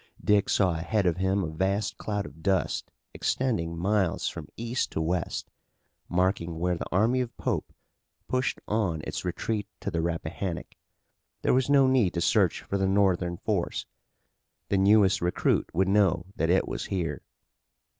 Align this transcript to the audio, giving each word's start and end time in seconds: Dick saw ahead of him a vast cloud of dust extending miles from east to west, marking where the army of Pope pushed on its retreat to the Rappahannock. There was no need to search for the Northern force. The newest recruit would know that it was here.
Dick 0.23 0.49
saw 0.49 0.71
ahead 0.71 1.05
of 1.05 1.17
him 1.17 1.43
a 1.43 1.47
vast 1.51 1.99
cloud 1.99 2.25
of 2.25 2.41
dust 2.41 2.89
extending 3.13 3.77
miles 3.77 4.27
from 4.27 4.47
east 4.57 4.89
to 4.93 4.99
west, 4.99 5.51
marking 6.09 6.57
where 6.57 6.75
the 6.75 6.89
army 6.91 7.21
of 7.21 7.37
Pope 7.37 7.71
pushed 8.27 8.59
on 8.67 9.01
its 9.05 9.23
retreat 9.23 9.67
to 9.79 9.91
the 9.91 10.01
Rappahannock. 10.01 10.73
There 11.43 11.53
was 11.53 11.69
no 11.69 11.85
need 11.85 12.15
to 12.15 12.21
search 12.21 12.61
for 12.61 12.79
the 12.79 12.87
Northern 12.87 13.37
force. 13.37 13.85
The 14.69 14.77
newest 14.79 15.21
recruit 15.21 15.69
would 15.71 15.87
know 15.87 16.25
that 16.35 16.49
it 16.49 16.67
was 16.67 16.85
here. 16.85 17.21